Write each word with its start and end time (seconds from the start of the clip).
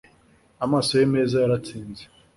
Amaso 0.65 0.91
ye 0.99 1.05
meza 1.13 1.35
yaratsinze 1.43 2.03